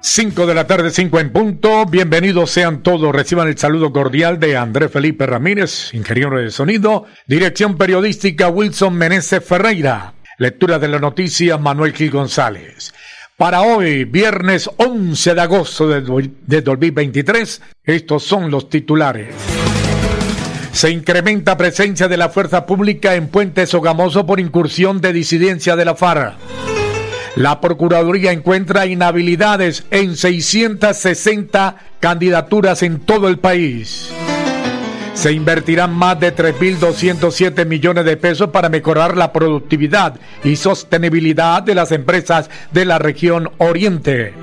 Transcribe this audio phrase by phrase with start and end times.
[0.00, 1.84] 5 de la tarde, 5 en punto.
[1.86, 3.12] Bienvenidos sean todos.
[3.12, 7.06] Reciban el saludo cordial de Andrés Felipe Ramírez, ingeniero de sonido.
[7.26, 10.14] Dirección periodística Wilson Meneses Ferreira.
[10.38, 12.94] Lectura de la noticia Manuel Gil González.
[13.36, 19.34] Para hoy, viernes 11 de agosto de 2023, estos son los titulares.
[20.72, 25.84] Se incrementa presencia de la fuerza pública en Puente Sogamoso por incursión de disidencia de
[25.84, 26.36] la FARC.
[27.38, 34.10] La Procuraduría encuentra inhabilidades en 660 candidaturas en todo el país.
[35.14, 41.76] Se invertirán más de 3.207 millones de pesos para mejorar la productividad y sostenibilidad de
[41.76, 44.34] las empresas de la región Oriente.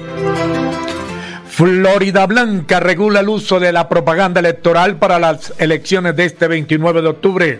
[1.50, 7.02] Florida Blanca regula el uso de la propaganda electoral para las elecciones de este 29
[7.02, 7.60] de octubre.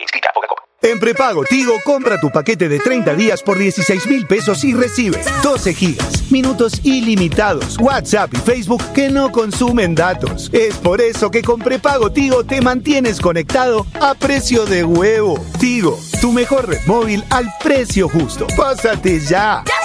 [0.83, 5.21] En prepago Tigo, compra tu paquete de 30 días por 16 mil pesos y recibe
[5.43, 10.49] 12 gigas, minutos ilimitados, WhatsApp y Facebook que no consumen datos.
[10.51, 15.37] Es por eso que con prepago Tigo te mantienes conectado a precio de huevo.
[15.59, 18.47] Tigo, tu mejor red móvil al precio justo.
[18.57, 19.63] Pásate ya.
[19.67, 19.81] Ya.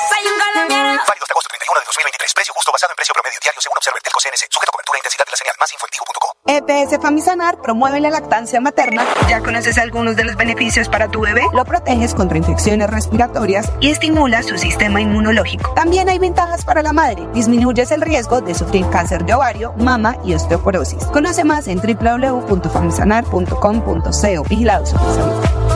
[0.56, 2.33] Válido hasta agosto 31 de 2023.
[2.33, 4.49] Precio justo basado en precio promedio diario según observe Telco CNC.
[4.49, 5.55] Sujeto a cobertura e intensidad de la señal.
[5.61, 5.91] Más info en.
[6.49, 9.05] EPS Famisanar promueve la lactancia materna.
[9.28, 11.43] ¿Ya conoces algunos de los beneficios para tu bebé?
[11.53, 15.75] Lo proteges contra infecciones respiratorias y estimula su sistema inmunológico.
[15.75, 17.27] También hay ventajas para la madre.
[17.34, 21.05] Disminuyes el riesgo de sufrir cáncer de ovario, mama y osteoporosis.
[21.06, 24.44] Conoce más en www.famisanar.com.co.
[24.49, 25.75] Vigilados salud.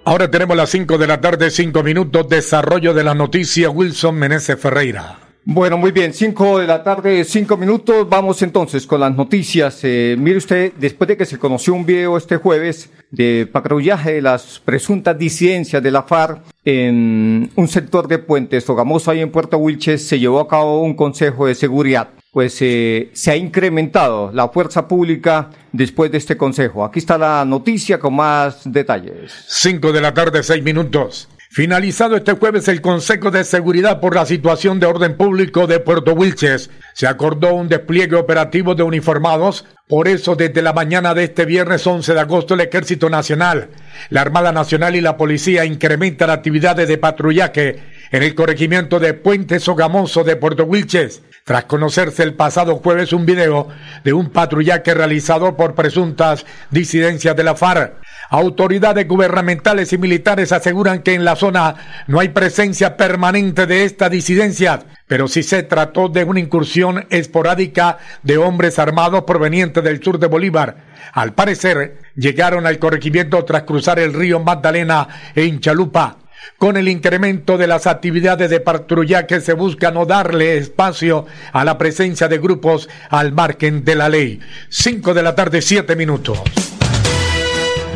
[0.04, 2.28] Ahora tenemos las 5 de la tarde, 5 minutos.
[2.28, 5.29] Desarrollo de la noticia Wilson Meneses Ferreira.
[5.52, 8.08] Bueno, muy bien, 5 de la tarde, 5 minutos.
[8.08, 9.80] Vamos entonces con las noticias.
[9.82, 14.22] Eh, mire usted, después de que se conoció un video este jueves de patrullaje de
[14.22, 19.58] las presuntas disidencias de la FARC en un sector de Puente Sogamoso, ahí en Puerto
[19.58, 22.10] Wilches, se llevó a cabo un consejo de seguridad.
[22.32, 26.86] Pues eh, se ha incrementado la fuerza pública después de este consejo.
[26.86, 29.34] Aquí está la noticia con más detalles.
[29.48, 31.28] 5 de la tarde, 6 minutos.
[31.52, 36.14] Finalizado este jueves el Consejo de Seguridad por la situación de orden público de Puerto
[36.14, 39.66] Wilches, se acordó un despliegue operativo de uniformados.
[39.88, 43.70] Por eso, desde la mañana de este viernes 11 de agosto, el Ejército Nacional,
[44.12, 47.80] la Armada Nacional y la Policía incrementan actividades de patrullaje
[48.12, 53.26] en el corregimiento de Puente Sogamoso de Puerto Wilches, tras conocerse el pasado jueves un
[53.26, 53.70] video
[54.04, 57.94] de un patrullaje realizado por presuntas disidencias de la FARC.
[58.30, 64.10] Autoridades gubernamentales y militares aseguran que en la zona no hay presencia permanente de esta
[64.10, 70.20] disidencia, pero sí se trató de una incursión esporádica de hombres armados provenientes del sur
[70.20, 70.78] de Bolívar.
[71.14, 76.19] Al parecer, llegaron al corregimiento tras cruzar el río Magdalena en Chalupa.
[76.58, 81.78] Con el incremento de las actividades de patrullaje se busca no darle espacio a la
[81.78, 84.40] presencia de grupos al margen de la ley.
[84.70, 86.40] Cinco de la tarde, siete minutos.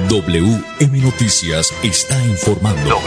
[0.09, 2.99] WM Noticias está informando.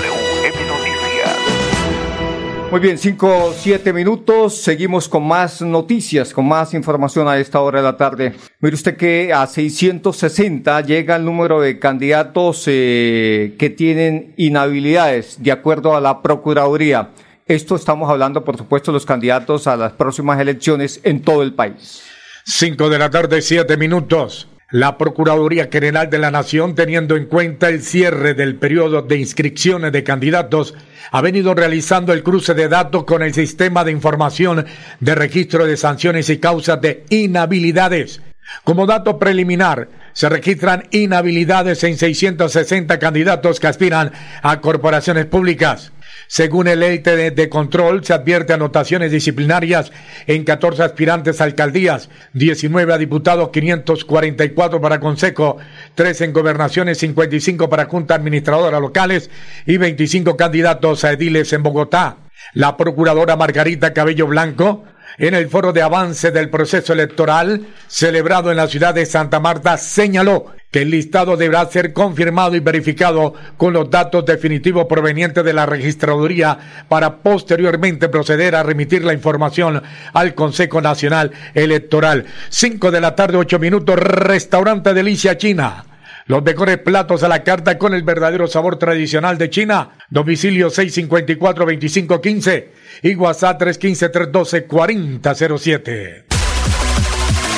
[2.77, 4.61] Muy bien, 5, 7 minutos.
[4.61, 8.35] Seguimos con más noticias, con más información a esta hora de la tarde.
[8.61, 15.53] Mire usted que a 660 llega el número de candidatos eh, que tienen inhabilidades, de
[15.53, 17.13] acuerdo a la Procuraduría.
[17.47, 21.55] Esto estamos hablando, por supuesto, de los candidatos a las próximas elecciones en todo el
[21.55, 22.03] país.
[22.45, 24.49] 5 de la tarde, 7 minutos.
[24.71, 29.93] La Procuraduría General de la Nación, teniendo en cuenta el cierre del periodo de inscripciones
[29.93, 30.75] de candidatos,
[31.13, 34.67] ha venido realizando el cruce de datos con el sistema de información
[34.99, 38.23] de registro de sanciones y causas de inhabilidades.
[38.65, 44.11] Como dato preliminar, se registran inhabilidades en 660 candidatos que aspiran
[44.43, 45.93] a corporaciones públicas.
[46.29, 49.93] Según el ente de, control, se advierte anotaciones disciplinarias
[50.27, 55.59] en 14 aspirantes a alcaldías, 19 a diputados, 544 para consejo,
[55.95, 59.31] 3 en gobernaciones, 55 para junta administradora locales
[59.67, 62.19] y 25 candidatos a ediles en Bogotá.
[62.55, 64.85] La procuradora Margarita Cabello Blanco
[65.19, 69.79] en el foro de avance del proceso electoral celebrado en la ciudad de Santa Marta
[69.79, 75.55] señaló que el listado deberá ser confirmado y verificado con los datos definitivos provenientes de
[75.55, 82.27] la registraduría para posteriormente proceder a remitir la información al Consejo Nacional Electoral.
[82.51, 85.87] Cinco de la tarde, ocho minutos, restaurante Delicia China.
[86.27, 89.93] Los mejores platos a la carta con el verdadero sabor tradicional de China.
[90.11, 92.67] Domicilio 654-2515
[93.03, 96.26] y WhatsApp 315-312-4007.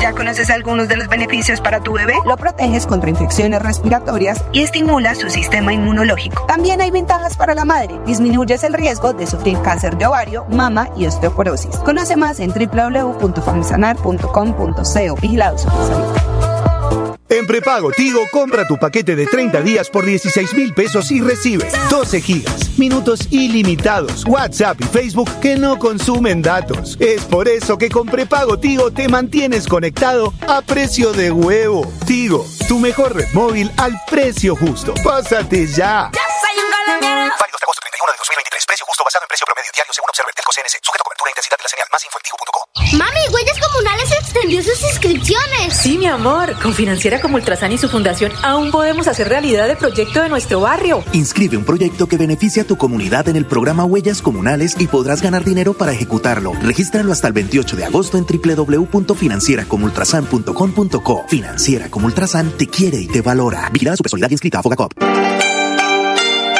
[0.00, 2.14] ¿Ya conoces algunos de los beneficios para tu bebé?
[2.24, 6.46] Lo proteges contra infecciones respiratorias y estimula su sistema inmunológico.
[6.46, 7.98] También hay ventajas para la madre.
[8.06, 11.76] Disminuyes el riesgo de sufrir cáncer de ovario, mama y osteoporosis.
[11.78, 15.14] Conoce más en www.famisanar.com.co.
[15.20, 15.66] Vigilados
[17.28, 21.68] en prepago Tigo, compra tu paquete de 30 días por 16 mil pesos y recibe
[21.90, 26.96] 12 gigas, minutos ilimitados, WhatsApp y Facebook que no consumen datos.
[27.00, 31.90] Es por eso que con prepago Tigo te mantienes conectado a precio de huevo.
[32.06, 34.94] Tigo, tu mejor red móvil al precio justo.
[35.04, 36.10] Pásate ya.
[36.12, 37.32] Ya soy un colombiano.
[37.38, 38.66] Válido hasta agosto 31 de 2023.
[38.66, 40.84] Precio justo basado en precio promedio diario según observa el Telco CNC.
[40.84, 41.88] Sujeto a cobertura e intensidad de la señal.
[41.88, 42.18] Más info
[42.92, 45.74] Mami, Huellas Comunales extendió sus inscripciones.
[45.76, 46.56] Sí, mi amor.
[46.60, 50.60] Con Financiera como Ultrasan y su fundación aún podemos hacer realidad el proyecto de nuestro
[50.60, 51.02] barrio.
[51.12, 55.22] Inscribe un proyecto que beneficia a tu comunidad en el programa Huellas Comunales y podrás
[55.22, 56.52] ganar dinero para ejecutarlo.
[56.60, 61.24] Regístralo hasta el 28 de agosto en www.financieracomultrasan.com.co.
[61.28, 63.70] Financiera como Ultrasan te quiere y te valora.
[63.70, 64.92] Vigilada su personalidad inscrita a Fogacop.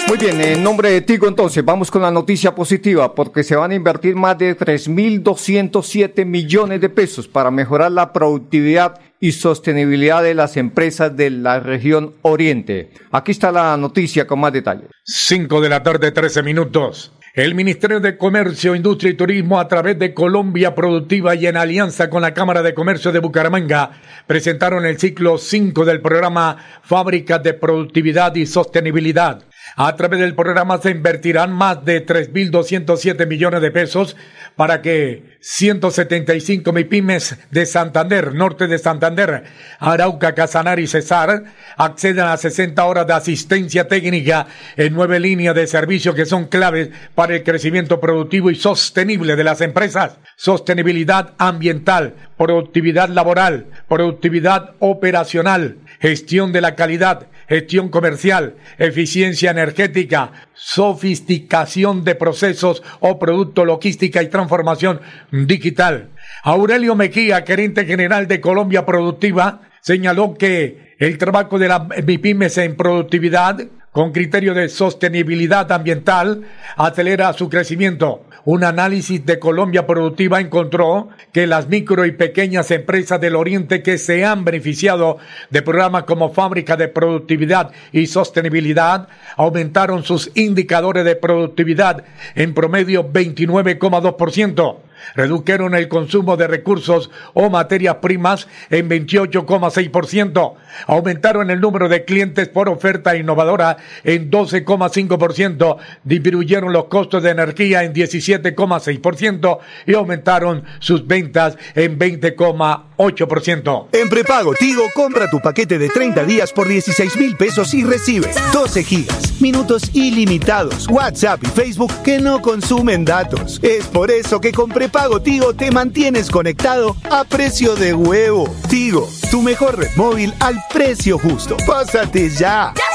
[0.08, 3.70] Muy bien, en nombre de Tigo entonces vamos con la noticia positiva porque se van
[3.70, 10.34] a invertir más de 3.207 millones de pesos para mejorar la productividad y sostenibilidad de
[10.34, 12.90] las empresas de la región Oriente.
[13.12, 14.88] Aquí está la noticia con más detalles.
[15.04, 17.12] 5 de la tarde, 13 minutos.
[17.34, 22.10] El Ministerio de Comercio, Industria y Turismo, a través de Colombia Productiva y en alianza
[22.10, 23.92] con la Cámara de Comercio de Bucaramanga,
[24.26, 29.44] presentaron el ciclo 5 del programa Fábricas de Productividad y Sostenibilidad.
[29.76, 34.16] A través del programa se invertirán más de 3.207 millones de pesos
[34.54, 39.44] para que 175 MIPIMES de Santander, norte de Santander,
[39.78, 41.44] Arauca, Casanar y Cesar
[41.76, 46.90] accedan a 60 horas de asistencia técnica en nueve líneas de servicio que son claves
[47.14, 50.18] para el crecimiento productivo y sostenible de las empresas.
[50.36, 62.02] Sostenibilidad ambiental, productividad laboral, productividad operacional, gestión de la calidad, gestión comercial, eficiencia energética, sofisticación
[62.02, 66.08] de procesos o producto logística y transformación digital.
[66.44, 72.74] Aurelio Mejía, gerente general de Colombia Productiva, señaló que el trabajo de la MIPIMES en
[72.74, 73.58] productividad
[73.90, 76.44] con criterio de sostenibilidad ambiental
[76.76, 83.20] acelera su crecimiento Un análisis de Colombia Productiva encontró que las micro y pequeñas empresas
[83.20, 85.18] del Oriente que se han beneficiado
[85.50, 89.06] de programas como Fábrica de Productividad y Sostenibilidad
[89.36, 92.02] aumentaron sus indicadores de productividad
[92.34, 94.76] en promedio 29,2%
[95.14, 100.54] redujeron el consumo de recursos o materias primas en 28,6%,
[100.86, 107.84] aumentaron el número de clientes por oferta innovadora en 12,5%, disminuyeron los costos de energía
[107.84, 113.88] en 17,6% y aumentaron sus ventas en 20,8%.
[113.92, 118.36] En prepago Tigo, compra tu paquete de 30 días por 16 mil pesos y recibes
[118.52, 123.60] 12 gigas, minutos ilimitados, WhatsApp y Facebook que no consumen datos.
[123.62, 128.54] Es por eso que con prepago Tigo te mantienes conectado a precio de huevo.
[128.68, 131.56] Tigo, tu mejor red móvil al precio justo.
[131.66, 132.74] Pásate ya.
[132.74, 132.90] Válido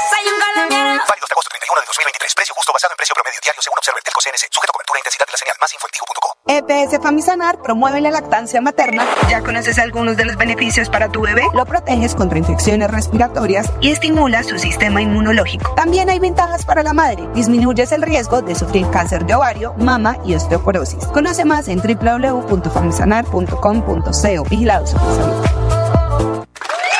[1.02, 2.37] hasta agosto 31 de 2023.
[2.68, 4.52] Justo basado en precio promedio diario según observa el Telco CNC.
[4.52, 5.56] Sujeto cobertura e intensidad de la señal.
[5.58, 5.94] Más info en.
[6.48, 9.06] EPS Famisanar promueve la lactancia materna.
[9.30, 11.44] ¿Ya conoces algunos de los beneficios para tu bebé?
[11.54, 15.74] Lo proteges contra infecciones respiratorias y estimula su sistema inmunológico.
[15.76, 17.26] También hay ventajas para la madre.
[17.32, 21.06] Disminuyes el riesgo de sufrir cáncer de ovario, mama y osteoporosis.
[21.06, 24.44] Conoce más en www.famisanar.com.co.
[24.50, 24.94] Vigilados.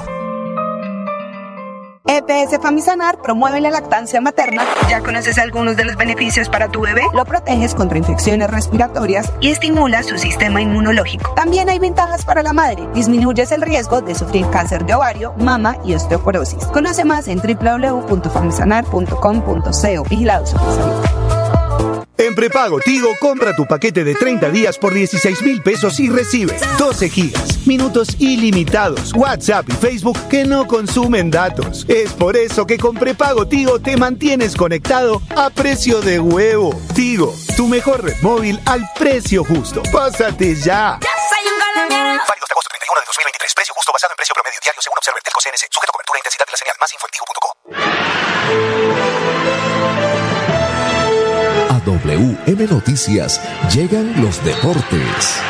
[2.07, 4.65] EPS Famisanar promueve la lactancia materna.
[4.89, 7.03] ¿Ya conoces algunos de los beneficios para tu bebé?
[7.15, 11.33] Lo proteges contra infecciones respiratorias y estimula su sistema inmunológico.
[11.35, 12.89] También hay ventajas para la madre.
[12.95, 16.65] Disminuyes el riesgo de sufrir cáncer de ovario, mama y osteoporosis.
[16.67, 20.03] Conoce más en www.famisanar.com.co.
[20.11, 20.57] Vigilados.
[22.21, 26.61] En prepago Tigo, compra tu paquete de 30 días por 16 mil pesos y recibes
[26.77, 31.87] 12 gigas, minutos ilimitados, WhatsApp y Facebook que no consumen datos.
[31.89, 36.79] Es por eso que con prepago Tigo te mantienes conectado a precio de huevo.
[36.95, 39.83] Tigo, tu mejor red móvil al precio justo.
[39.91, 40.99] Pásate ya.
[41.01, 41.57] Válido
[42.21, 43.55] hasta agosto 31 de 2023.
[43.55, 45.73] Precio justo basado en precio promedio diario según observa el Telco CNC.
[45.73, 46.77] Sujeto a cobertura e intensidad de la señal.
[46.85, 47.49] Más info en tigo.co.
[52.47, 53.41] WM Noticias
[53.75, 55.43] llegan los deportes.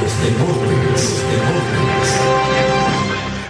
[0.00, 1.24] Los deportes,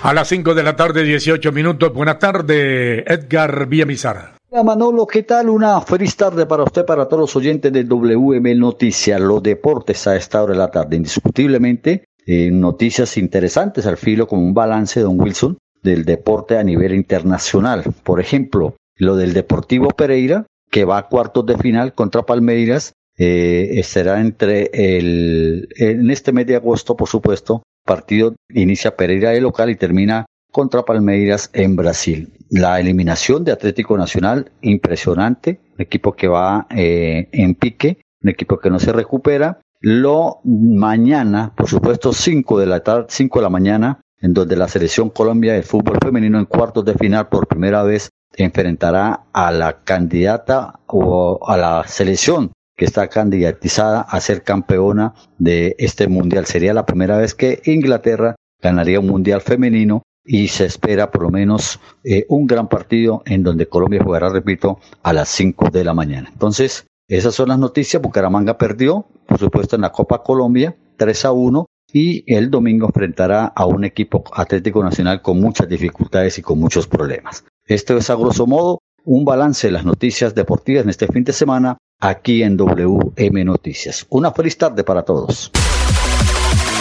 [0.03, 1.93] A las 5 de la tarde, 18 minutos.
[1.93, 4.37] Buenas tardes, Edgar Villamizar.
[4.51, 5.49] Hola Manolo, ¿qué tal?
[5.49, 10.17] Una feliz tarde para usted, para todos los oyentes de WM Noticias, los deportes a
[10.17, 10.97] esta hora de la tarde.
[10.97, 16.95] Indiscutiblemente, eh, noticias interesantes al filo con un balance, don Wilson, del deporte a nivel
[16.95, 17.85] internacional.
[18.05, 23.81] Por ejemplo, lo del Deportivo Pereira, que va a cuartos de final contra Palmeiras, eh,
[23.85, 29.71] será entre el, en este mes de agosto, por supuesto, partido inicia Pereira de local
[29.71, 32.33] y termina contra Palmeiras en Brasil.
[32.51, 38.59] La eliminación de Atlético Nacional, impresionante, un equipo que va eh, en pique, un equipo
[38.59, 39.61] que no se recupera.
[39.81, 44.69] Lo mañana, por supuesto, 5 de la tarde, 5 de la mañana, en donde la
[44.69, 49.83] selección Colombia de fútbol femenino en cuartos de final por primera vez enfrentará a la
[49.85, 56.47] candidata o a la selección que está candidatizada a ser campeona de este mundial.
[56.47, 61.31] Sería la primera vez que Inglaterra ganaría un mundial femenino y se espera por lo
[61.31, 65.95] menos eh, un gran partido en donde Colombia jugará, repito, a las 5 de la
[65.95, 66.29] mañana.
[66.33, 68.03] Entonces, esas son las noticias.
[68.03, 71.67] Bucaramanga perdió, por supuesto, en la Copa Colombia, 3 a 1.
[71.93, 76.89] Y el domingo enfrentará a un equipo Atlético Nacional con muchas dificultades y con muchos
[76.89, 77.45] problemas.
[77.67, 81.33] Esto es a grosso modo un balance de las noticias deportivas en este fin de
[81.33, 84.07] semana aquí en WM Noticias.
[84.09, 85.51] Una feliz tarde para todos.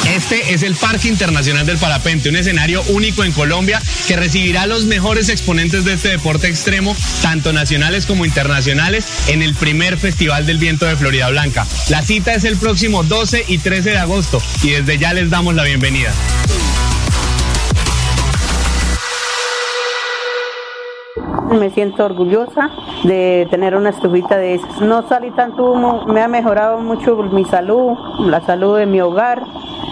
[0.08, 4.68] Este es el Parque Internacional del Parapente, un escenario único en Colombia que recibirá a
[4.68, 10.46] los mejores exponentes de este deporte extremo, tanto nacionales como internacionales, en el primer Festival
[10.46, 11.66] del Viento de Florida Blanca.
[11.90, 15.56] La cita es el próximo 12 y 13 de agosto y desde ya les damos
[15.56, 16.14] la bienvenida.
[21.52, 22.70] Me siento orgullosa
[23.04, 24.82] de tener una estufita de esas.
[24.82, 29.44] No salí tanto humo, me ha mejorado mucho mi salud, la salud de mi hogar.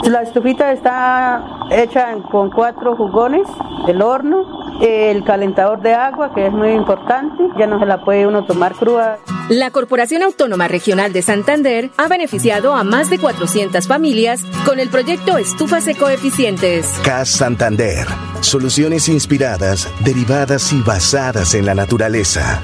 [0.10, 3.48] La estufita está hecha con cuatro jugones,
[3.88, 4.46] el horno,
[4.82, 8.74] el calentador de agua, que es muy importante, ya no se la puede uno tomar
[8.74, 9.20] cruda.
[9.50, 14.90] La Corporación Autónoma Regional de Santander ha beneficiado a más de 400 familias con el
[14.90, 16.88] proyecto Estufas Ecoeficientes.
[17.04, 18.08] CAS Santander.
[18.40, 22.62] Soluciones inspiradas, derivadas y basadas en la naturaleza.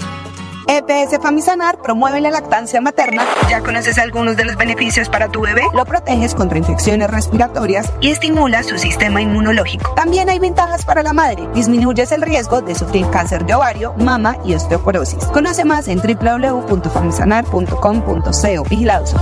[0.80, 3.24] EPS Famisanar promueve la lactancia materna.
[3.50, 5.64] ¿Ya conoces algunos de los beneficios para tu bebé?
[5.74, 9.94] Lo proteges contra infecciones respiratorias y estimula su sistema inmunológico.
[9.96, 11.48] También hay ventajas para la madre.
[11.54, 15.26] Disminuyes el riesgo de sufrir cáncer de ovario, mama y osteoporosis.
[15.26, 18.64] Conoce más en www.famisanar.com.co.
[18.70, 19.16] Vigilados.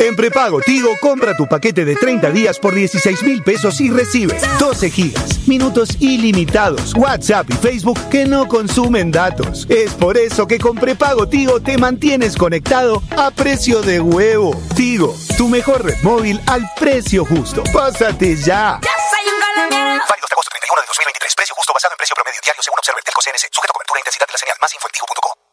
[0.00, 4.42] En prepago Tigo, compra tu paquete de 30 días por 16 mil pesos y recibes
[4.58, 9.66] 12 gigas, minutos ilimitados, WhatsApp y Facebook que no consumen datos.
[9.68, 14.58] Es por eso que con prepago Tigo te mantienes conectado a precio de huevo.
[14.74, 17.62] Tigo, tu mejor red móvil al precio justo.
[17.70, 18.80] Pásate ya.
[18.80, 21.34] Válido hasta agosto 31 de 2023.
[21.36, 23.52] Precio justo basado en precio promedio diario según Observer Telco CNC.
[23.52, 24.56] Sujeto a cobertura e intensidad de la señal.
[24.62, 25.49] Más info en tigo.co.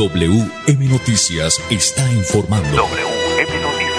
[0.00, 2.74] WM Noticias está informando.
[2.74, 3.90] WM Noticias.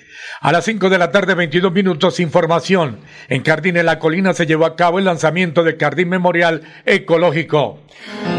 [0.42, 3.00] A las 5 de la tarde, 22 minutos, información.
[3.28, 7.80] En Jardín La Colina se llevó a cabo el lanzamiento del Jardín Memorial Ecológico.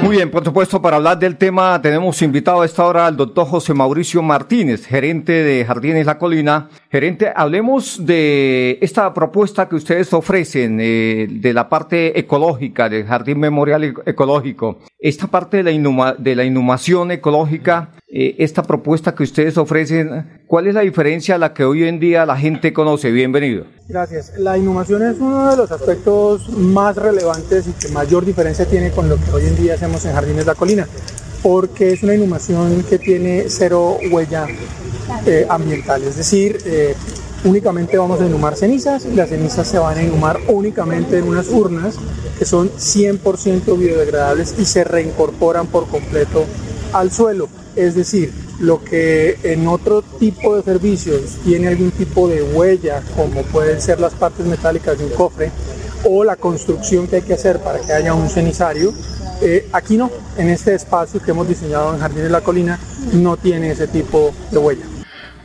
[0.02, 3.46] Muy bien, por supuesto, para hablar del tema tenemos invitado a esta hora al doctor
[3.46, 6.69] José Mauricio Martínez, gerente de Jardines La Colina.
[6.90, 13.38] Gerente, hablemos de esta propuesta que ustedes ofrecen eh, de la parte ecológica del Jardín
[13.40, 14.78] Memorial E- Ecológico.
[14.98, 20.40] Esta parte de la, inhuma- de la inhumación ecológica, eh, esta propuesta que ustedes ofrecen,
[20.46, 23.10] ¿cuál es la diferencia a la que hoy en día la gente conoce?
[23.10, 23.64] Bienvenido.
[23.88, 24.32] Gracias.
[24.38, 29.08] La inhumación es uno de los aspectos más relevantes y que mayor diferencia tiene con
[29.08, 30.86] lo que hoy en día hacemos en Jardines La Colina,
[31.42, 34.46] porque es una inhumación que tiene cero huella
[35.26, 36.94] eh, ambiental, es decir, eh,
[37.44, 41.48] únicamente vamos a inhumar cenizas y las cenizas se van a inhumar únicamente en unas
[41.48, 41.94] urnas
[42.38, 46.44] que son 100% biodegradables y se reincorporan por completo
[46.92, 47.48] al suelo.
[47.76, 53.42] Es decir, lo que en otro tipo de servicios tiene algún tipo de huella, como
[53.42, 55.50] pueden ser las partes metálicas de un cofre,
[56.04, 58.92] o la construcción que hay que hacer para que haya un cenizario,
[59.42, 62.78] eh, aquí no, en este espacio que hemos diseñado en Jardines de la Colina,
[63.12, 64.84] no tiene ese tipo de huella.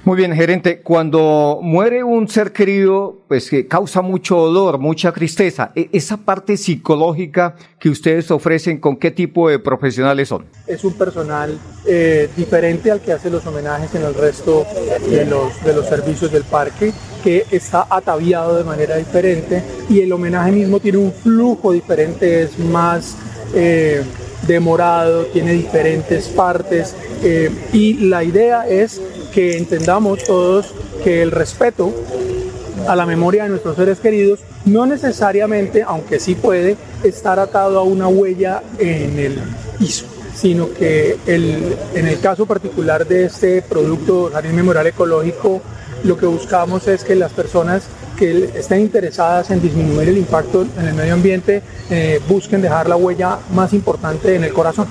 [0.04, 0.82] Muy bien, gerente.
[0.84, 5.72] Cuando muere un ser querido, pues que causa mucho dolor, mucha tristeza.
[5.76, 10.46] E- Esa parte psicológica que ustedes ofrecen, ¿con qué tipo de profesionales son?
[10.68, 14.66] es un personal eh, diferente al que hace los homenajes en el resto
[15.10, 16.92] de los, de los servicios del parque,
[17.24, 22.60] que está ataviado de manera diferente y el homenaje mismo tiene un flujo diferente, es
[22.60, 23.16] más
[23.56, 24.04] eh,
[24.48, 29.02] demorado, tiene diferentes partes eh, y la idea es
[29.34, 31.94] que entendamos todos que el respeto
[32.88, 37.84] a la memoria de nuestros seres queridos no necesariamente, aunque sí puede, estar atado a
[37.84, 39.40] una huella en el
[39.80, 45.62] piso sino que el- en el caso particular de este producto Jardín Memorial Ecológico,
[46.04, 47.84] lo que buscamos es que las personas
[48.16, 52.96] que estén interesadas en disminuir el impacto en el medio ambiente eh, busquen dejar la
[52.96, 54.88] huella más importante en el corazón.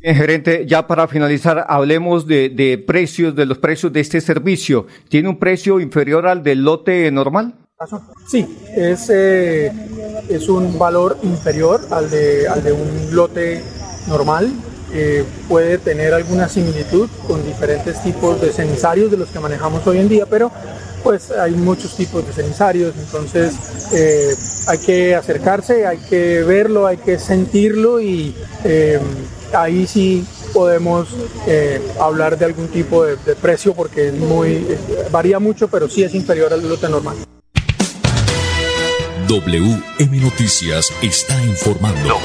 [0.00, 4.86] Bien, gerente, ya para finalizar, hablemos de, de, precios, de los precios de este servicio.
[5.08, 7.54] ¿Tiene un precio inferior al del lote normal?
[8.28, 8.44] Sí,
[8.76, 9.72] es, eh,
[10.28, 13.62] es un valor inferior al de, al de un lote
[14.08, 14.52] normal.
[14.92, 19.98] Eh, puede tener alguna similitud con diferentes tipos de cenizarios de los que manejamos hoy
[19.98, 20.50] en día, pero
[21.08, 23.54] pues hay muchos tipos de cenizarios, entonces
[23.94, 24.34] eh,
[24.68, 28.34] hay que acercarse, hay que verlo, hay que sentirlo y
[29.54, 31.08] ahí sí podemos
[31.46, 34.78] eh, hablar de algún tipo de, de, precio porque es muy eh,
[35.10, 37.16] varía mucho, pero sí es inferior al lote normal.
[39.28, 42.18] WM Noticias está informando.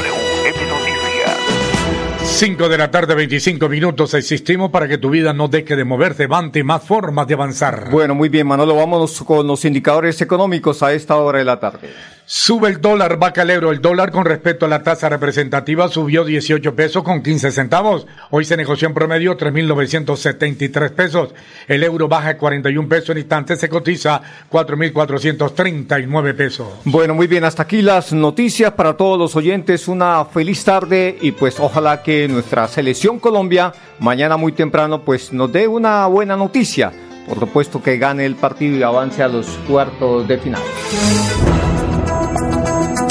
[2.34, 4.16] 5 de la tarde, 25 minutos.
[4.16, 7.92] Existimos para que tu vida no deje de moverse, levante más formas de avanzar.
[7.92, 8.76] Bueno, muy bien, Manolo.
[8.76, 11.94] Vámonos con los indicadores económicos a esta hora de la tarde.
[12.26, 13.72] Sube el dólar, vaca el euro.
[13.72, 18.08] El dólar con respecto a la tasa representativa subió 18 pesos con 15 centavos.
[18.30, 21.34] Hoy se negoció en promedio 3.973 pesos.
[21.68, 26.68] El euro baja 41 pesos en instante, se cotiza 4.439 pesos.
[26.86, 29.90] Bueno, muy bien, hasta aquí las noticias para todos los oyentes.
[29.90, 35.52] Una feliz tarde y pues ojalá que nuestra selección Colombia mañana muy temprano pues nos
[35.52, 36.94] dé una buena noticia.
[37.28, 40.62] Por supuesto que gane el partido y avance a los cuartos de final.